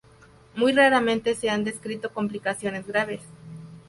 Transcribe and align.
Muy 0.55 0.71
raramente 0.73 1.35
se 1.35 1.51
han 1.51 1.63
descrito 1.63 2.11
complicaciones 2.11 2.87
graves. 2.87 3.21